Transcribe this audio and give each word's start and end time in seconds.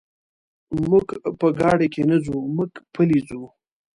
موږ 0.89 1.07
په 1.39 1.47
ګاډي 1.59 1.87
کې 1.93 2.03
نه 2.09 2.17
ځو، 2.25 2.37
موږ 2.55 2.71
پلي 2.93 3.19
ځو. 3.27 3.43